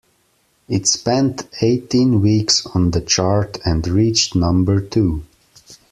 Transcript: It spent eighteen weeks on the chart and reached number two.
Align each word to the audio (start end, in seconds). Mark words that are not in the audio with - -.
It 0.67 0.87
spent 0.87 1.47
eighteen 1.61 2.21
weeks 2.21 2.65
on 2.65 2.89
the 2.89 3.01
chart 3.01 3.59
and 3.63 3.87
reached 3.87 4.35
number 4.35 4.81
two. 4.81 5.21